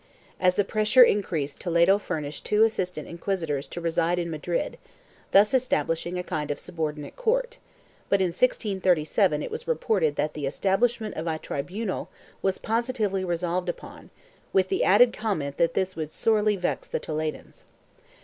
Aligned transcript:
As 0.39 0.55
the 0.55 0.63
pressure 0.65 1.03
increased 1.03 1.59
Toledo 1.59 1.99
furnished 1.99 2.43
two 2.43 2.63
assistant 2.63 3.07
inquisitors 3.07 3.67
to 3.67 3.79
reside 3.79 4.17
in 4.17 4.31
Madrid, 4.31 4.79
thus, 5.29 5.53
establishing 5.53 6.17
a 6.17 6.23
kind 6.23 6.49
of 6.49 6.59
subordinate 6.59 7.15
court, 7.15 7.59
but 8.09 8.19
in 8.19 8.29
1637 8.29 9.43
it 9.43 9.51
was 9.51 9.67
reported 9.67 10.15
that 10.15 10.33
the 10.33 10.47
establishment 10.47 11.13
of 11.13 11.27
a 11.27 11.37
tribunal 11.37 12.09
was 12.41 12.57
positively 12.57 13.23
resolved 13.23 13.69
upon, 13.69 14.09
with 14.51 14.69
the 14.69 14.83
added 14.83 15.13
comment 15.13 15.57
that 15.57 15.75
this 15.75 15.95
would 15.95 16.11
sorely 16.11 16.55
vex 16.55 16.87
the 16.87 16.99
Toledans. 16.99 17.65